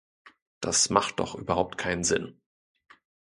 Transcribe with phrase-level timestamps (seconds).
[0.61, 2.41] Das macht doch überhaupt keinen Sinn.